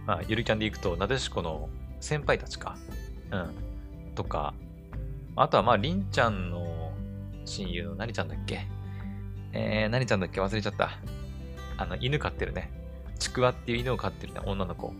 [0.05, 2.77] まあ、ゆるキャンで行くと、なでしこの先輩たちか。
[3.31, 3.51] うん。
[4.15, 4.53] とか、
[5.39, 6.91] あとはまあ、りんちゃんの
[7.45, 8.67] 親友の何ちゃんだっけ？
[9.53, 10.41] えー、何ちゃんだっけ？
[10.41, 10.89] 忘れちゃった。
[11.77, 12.71] あの、犬飼ってるね。
[13.19, 14.93] ちくわっていう犬を飼ってるね、女の子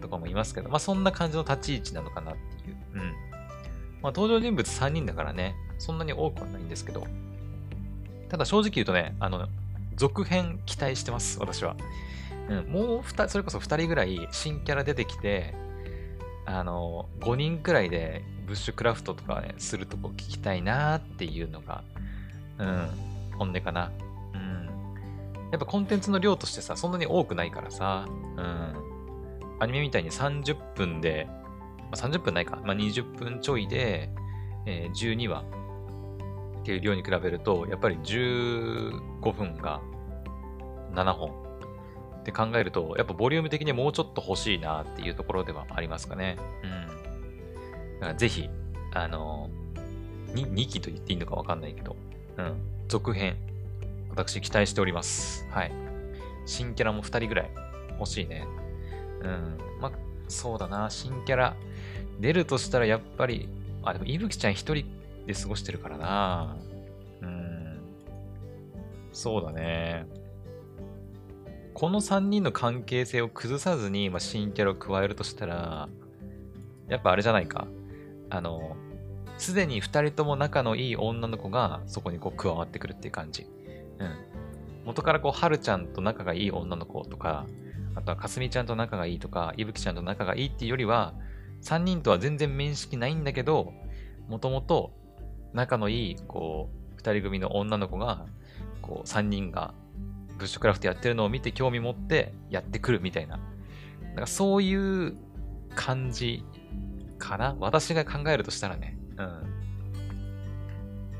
[0.00, 2.76] とかもいますけど、まあそんな感じの立ち位置なのかなっていう。
[2.94, 3.00] うん。
[4.02, 7.06] まあ登場人物3人だからね、そんなに多くはないんですけど。
[8.28, 9.46] ただ正直言うとね、あの、
[9.94, 11.76] 続編期待してます、私は。
[12.48, 15.54] うん、もう2それこそ2人ぐらい新キャラ出てきて、
[16.46, 21.82] あの、5人くらいでブッシュクラフトとかね、するとこ聞きたいなーっていうのが、
[22.58, 22.88] うん、
[23.36, 23.90] 本音かな。
[24.32, 24.66] うん。
[25.50, 29.56] やっぱコンテンツの量としてさ、そんなに多くないからさ、うん。
[29.58, 31.26] アニメみたいに30分で、
[31.90, 34.08] まあ、30分ないか、まあ、20分ちょいで、
[34.66, 35.44] えー12話
[36.60, 39.80] っていう量に比べると、やっぱり15分が
[40.94, 41.45] 7本
[42.26, 46.36] って考えると、やっぱボリューム的にもうちょっと欲しいなっていうところではありますかね。
[46.64, 48.00] うん。
[48.00, 48.50] だからぜひ、
[48.92, 49.48] あの
[50.34, 51.94] に2期と言っていいのかわかんないけど、
[52.38, 52.56] うん。
[52.88, 53.36] 続編、
[54.10, 55.46] 私期待しております。
[55.50, 55.72] はい。
[56.46, 57.50] 新キャラも2人ぐらい
[58.00, 58.44] 欲しいね。
[59.22, 59.58] うん。
[59.80, 59.92] ま、
[60.26, 61.56] そうだな、新キャラ。
[62.18, 63.48] 出るとしたらやっぱり、
[63.84, 64.84] あ、でも、いぶきちゃん一人
[65.26, 66.56] で過ごしてるからな。
[67.22, 67.78] うん。
[69.12, 70.06] そうだね。
[71.76, 75.90] この3人の関係性を崩さずに、まあ、新キャラを加えるとしたら、
[76.88, 77.68] やっぱあれじゃないか。
[78.30, 78.78] あの、
[79.36, 83.42] すでに2人とも仲のいい女の子がそこにこう加わってくるっていう感じ。
[83.98, 84.16] うん。
[84.86, 87.44] 元からこう、はるちゃんと仲がいい女の子とか、
[87.94, 91.12] あとはかすみちゃんと仲がいいとか、いぶきちゃんと仲がいいっていうよりは、
[91.60, 93.74] 3人とは全然面識ないんだけど、
[94.30, 94.94] もともと
[95.52, 98.24] 仲のいい、こう、2人組の女の子が、
[98.80, 99.74] こう、3人が
[100.38, 103.38] ブッシュクラフトやってるのを見て興味持ってやってくるみたいな。
[104.02, 105.16] なんかそういう
[105.74, 106.44] 感じ
[107.18, 108.98] かな私が考えるとしたらね。
[109.18, 109.56] うん。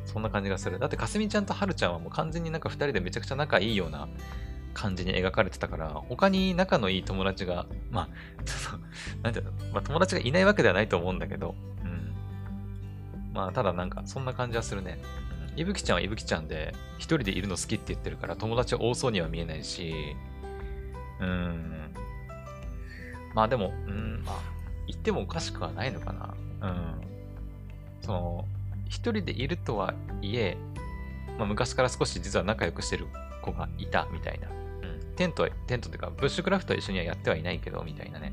[0.04, 0.78] そんな感じがする。
[0.78, 4.08] だって、かすみちゃんとはるちゃんはもう完全になんか2人でめちゃくちゃ仲いいような
[4.72, 12.14] 感じに描かれてたから、他に仲のいい友達が、まあ、ちょっと、なんていうの、まあ友達がいないわけではないと思うんだけど、うん。
[13.34, 14.98] まあ、ただなんか、そんな感じはするね。
[15.56, 20.14] いぶきちゃんはいぶきちゃんで、一人でいるの好きって言ってるから、友達多そうには見えないし、
[21.20, 21.94] うーん。
[23.34, 24.40] まあでも、うん、まあ、
[24.86, 26.34] 言ってもおかしくはないのかな。
[26.62, 27.00] うん。
[28.02, 28.44] その、
[28.88, 30.56] 一人でいるとはいえ、
[31.38, 33.06] まあ、昔から少し実は仲良くしてる
[33.42, 34.48] 子がいたみたいな。
[34.48, 35.14] うん。
[35.16, 38.32] テント、テントっていうか、ブッシュクラフトは一緒にはやってはいないけど、みたいなね。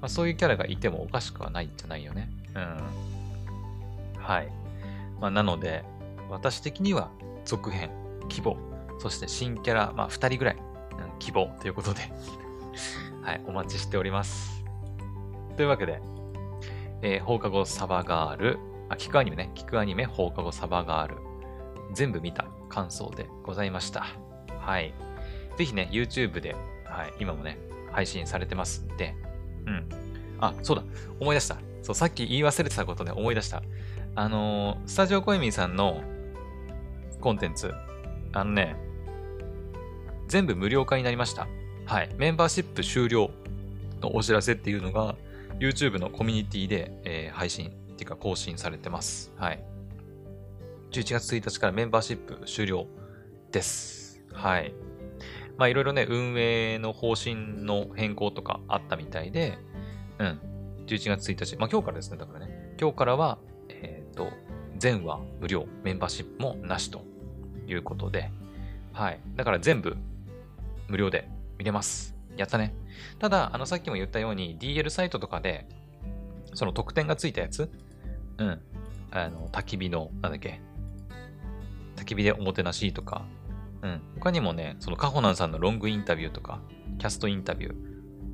[0.00, 2.30] まあ、そういうキャラがいてもおかしくはないんじゃないよね。
[2.54, 4.22] うん。
[4.22, 4.48] はい。
[5.20, 5.84] まあ、なので、
[6.30, 7.10] 私的には
[7.44, 7.90] 続編、
[8.28, 8.56] 希望、
[8.98, 12.00] そして新キャラ、まあ、2人ぐらい、うん、希望ということで
[13.22, 14.64] はい、お待ちしております。
[15.56, 16.00] というわけで、
[17.02, 18.58] えー、放課後サバガール、
[18.88, 21.16] あ、聞くアニメね、聞くアニメ放課後サバガール、
[21.92, 24.06] 全部見た感想でございました。
[24.58, 24.94] はい。
[25.56, 27.58] ぜひね、YouTube で、はい、今もね、
[27.92, 29.14] 配信されてますんで、
[29.66, 29.88] うん。
[30.40, 30.82] あ、そうだ、
[31.20, 31.56] 思い出した。
[31.82, 33.62] そう、さっき言い忘れてたことね、思い出した。
[34.16, 36.02] あのー、スタジオコエミーさんの
[37.20, 37.72] コンテンツ、
[38.32, 38.76] あのね、
[40.28, 41.46] 全部無料化になりました。
[41.86, 42.10] はい。
[42.16, 43.30] メンバーシップ終了
[44.00, 45.16] のお知らせっていうのが、
[45.60, 49.32] YouTube のコミュニティで、えー、配信っていうか更新されてます。
[49.36, 49.62] はい。
[50.90, 52.86] 11月1日からメンバーシップ終了
[53.52, 54.22] です。
[54.32, 54.74] はい。
[55.56, 59.58] まあいろいろね、運営の方針の変更とかあったみたいで、
[60.18, 60.40] うん。
[60.86, 62.74] 11月1日、まあ今日からですね、だからね。
[62.80, 64.30] 今日からは、えっ、ー、と、
[64.78, 67.02] 全話無料、メンバーシップもなしと
[67.66, 68.30] いうことで、
[68.92, 69.20] はい。
[69.36, 69.96] だから全部
[70.88, 72.14] 無料で見れます。
[72.36, 72.74] やったね。
[73.18, 75.66] ただ、あの、さっきも言ったように DL サイトとかで、
[76.54, 77.70] その特典がついたやつ、
[78.38, 78.60] うん。
[79.10, 80.60] あの、焚き火の、なんだっけ、
[81.96, 83.24] 焚き火でおもてなしとか、
[83.82, 84.00] うん。
[84.16, 86.60] 他にもね、そのカホナンさんのロングインタビューとか、
[86.98, 87.74] キャストインタビュー、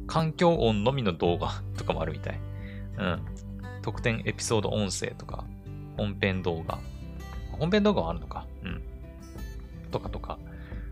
[0.06, 2.40] 環境音のみの動画とかもあるみたい。
[2.98, 3.24] うん。
[3.82, 5.44] 特典エピソード音声とか、
[5.96, 6.78] 本編動画。
[7.52, 8.46] 本編動画はあるのか。
[8.64, 8.82] うん。
[9.90, 10.38] とかとか。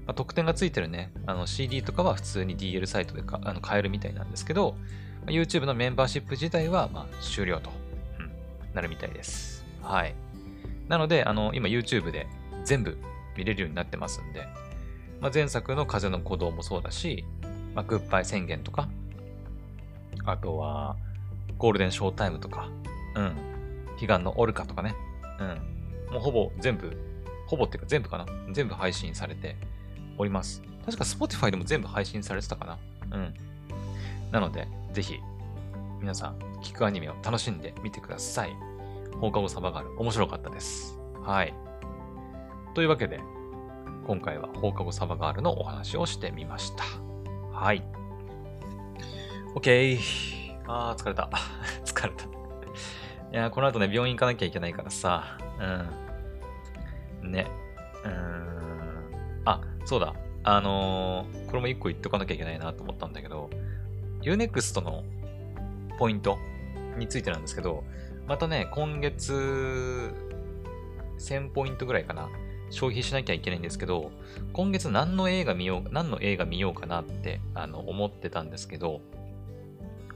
[0.06, 4.74] まあ、特典がついてるね、あの CD とかは普通に DL サイトでかあの買えるみたいなんですけど、
[5.26, 7.70] まあ、YouTube のメンバーシップ自体はまあ終了と、
[8.18, 8.30] うん、
[8.74, 9.66] なるみたいです。
[9.82, 10.14] はい。
[10.88, 12.26] なので、あの、今 YouTube で
[12.64, 12.96] 全部
[13.36, 14.48] 見れるようになってますんで、
[15.20, 17.24] まあ、前作の風の鼓動もそうだし、
[17.74, 18.88] まあ、グッバイ宣言とか、
[20.24, 20.96] あとは、
[21.58, 22.68] ゴールデンショータイムとか、
[23.14, 23.36] うん。
[24.00, 24.94] 悲願のオルカとかね。
[25.40, 25.44] う
[26.10, 26.12] ん。
[26.12, 26.96] もうほぼ全部、
[27.46, 29.56] ほぼっていうか全部かな全部配信されて
[30.16, 30.62] おります。
[30.84, 32.78] 確か Spotify でも全部配信されてたかな
[33.16, 33.34] うん。
[34.30, 35.18] なので、ぜひ、
[36.00, 38.56] 皆さん、聞くアニメを楽しんでみてください。
[39.20, 40.98] 放課後サバガール、面白かったです。
[41.22, 41.54] はい。
[42.74, 43.20] というわけで、
[44.06, 46.84] 今回は放課後サバガールのお話をしてみました。
[47.52, 47.84] はい。
[49.54, 49.98] OK。
[50.66, 51.28] あー、疲れた。
[51.84, 52.37] 疲れた。
[53.32, 55.38] いや、この後ね、病院行かなきゃいけないからさ。
[57.22, 57.32] うん。
[57.32, 57.46] ね。
[58.04, 59.42] うーん。
[59.44, 60.14] あ、そうだ。
[60.44, 63.50] あのー、これも一個言っとかなきゃいけないなと思ったんだけど、
[64.22, 65.04] Unext の
[65.98, 66.38] ポイント
[66.96, 67.84] についてなんですけど、
[68.26, 70.14] またね、今月、
[71.18, 72.28] 1000ポイントぐらいかな。
[72.70, 74.10] 消費しなきゃいけないんですけど、
[74.52, 79.00] 今月何の映画見よう、何の映画見ようかなって、あの、思ってたんですけど、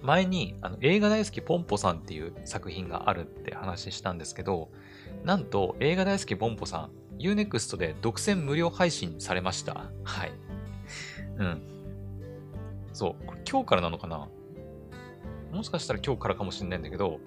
[0.03, 4.71] 前にあの映画大好きポンポさんっていう作品があるって話したんですけど、
[5.25, 9.91] なんと映画大好きポンポさん、Unext で独占無料配信されました。
[10.05, 10.33] はい。
[11.39, 11.63] うん。
[12.93, 13.27] そう。
[13.27, 14.29] これ今日からなのかな？
[15.53, 17.21] もしかしたら今日からかもしれないんだけど、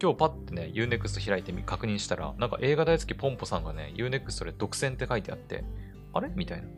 [0.00, 5.64] 今日パッてね、Unext 開いて確認したら、なんか映画大好きポンポさんがね、Unext で独占って書いてあって、
[6.12, 6.30] あれ？
[6.34, 6.68] みたいな。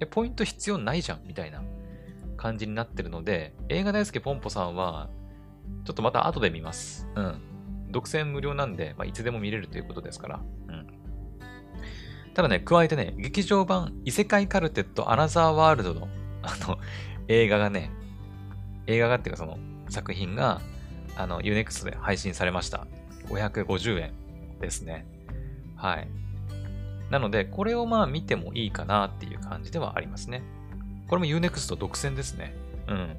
[0.00, 1.62] え、ポイント必要ないじゃんみたいな。
[2.42, 5.08] 感じになってるので、映画大好きポンポさんは、
[5.84, 7.06] ちょっとまた後で見ます。
[7.14, 7.40] うん。
[7.92, 10.40] 独占無料なんで、まあ、いつでも見れるということですから。
[10.68, 10.86] うん。
[12.34, 16.08] ただね、加えてね、劇場版異世界カルテットアナザーワールドの、
[16.42, 16.78] あの、
[17.28, 17.92] 映画がね、
[18.88, 20.60] 映画がっていうかその作品が、
[21.16, 22.88] あの、UNEXT で配信されました。
[23.28, 24.12] 550円
[24.58, 25.06] ですね。
[25.76, 26.08] はい。
[27.08, 30.42] なので、これをまあ見てもいいかなっていう感じではありますね。
[31.12, 32.54] これも UNEXT 独占ですね。
[32.88, 33.14] うん。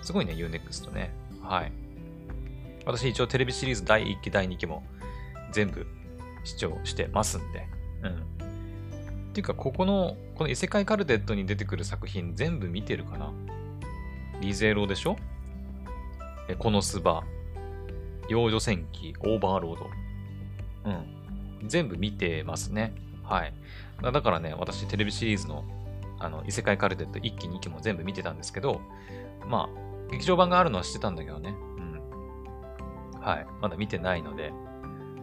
[0.00, 1.10] すごいね、UNEXT ね。
[1.42, 1.72] はい。
[2.86, 4.82] 私一応テレビシリーズ第1期、第2期も
[5.52, 5.86] 全部
[6.44, 7.66] 視聴してますんで。
[8.02, 8.12] うん。
[8.14, 8.16] っ
[9.34, 13.30] ていうか、ここの、この異世界カルテットに出てくる作品全部見てるかな？
[14.40, 15.18] リゼロでしょ？
[16.48, 17.24] え、このスバ、
[18.30, 19.90] 幼女戦記、オーバーロード。
[20.86, 20.90] う
[21.64, 21.68] ん。
[21.68, 22.94] 全部見てますね。
[23.22, 23.52] はい。
[24.00, 25.62] だからね、私テレビシリーズの
[26.18, 28.80] あの異世界カルテット1期2期も全部見てたんですけど、
[29.46, 31.54] まあ、劇場版があるのは知ってたんだけどね。
[31.76, 33.20] うん。
[33.20, 33.46] はい。
[33.60, 34.52] まだ見てないので、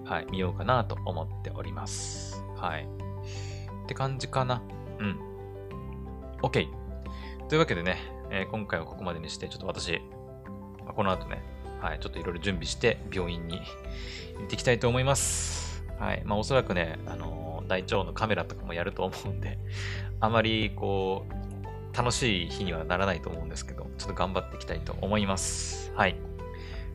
[0.06, 0.28] はい。
[0.32, 2.43] 見ようかなと思っております。
[2.56, 2.88] はい。
[3.84, 4.62] って感じかな。
[5.00, 5.20] うん。
[6.41, 6.68] OK。
[7.50, 7.98] というわけでね、
[8.32, 10.02] えー、今回はここまでにして、ちょっと私、
[10.96, 11.43] この後ね、
[11.80, 13.60] はい、ちょっといろいろ準備して病院に
[14.38, 15.84] 行ってきたいと思います。
[16.00, 16.24] はい。
[16.26, 19.57] まあ、おそらくね、あのー、大腸のカメラとかもやると思うんで、
[20.20, 25.91] あまり、こう、楽しい日にはならないと思うんですけど、ちょっと頑張っていきたいと思います。
[25.95, 26.16] はい。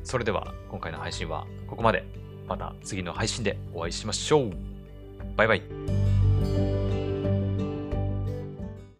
[0.04, 2.04] それでは、今回の配信はここまで。
[2.50, 4.50] また次の配信でお会いしましょう。
[5.36, 5.99] バイバイ。